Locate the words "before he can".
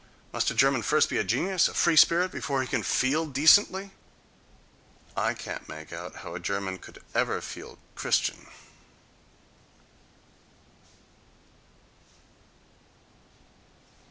2.31-2.81